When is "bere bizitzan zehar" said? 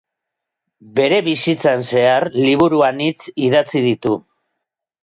0.95-2.27